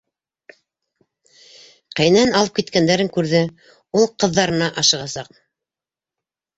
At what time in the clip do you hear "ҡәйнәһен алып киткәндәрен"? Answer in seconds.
2.01-3.13